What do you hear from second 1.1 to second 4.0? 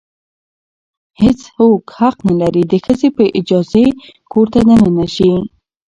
هیڅ څوک حق نه لري د ښځې په اجازې